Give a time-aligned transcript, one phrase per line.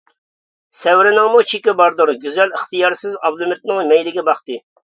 [0.77, 2.13] -سەۋرنىڭمۇ چېكى باردۇر.
[2.25, 4.63] گۈزەل ئىختىيارسىز ئابلىمىتنىڭ مەيلىگە باقتى.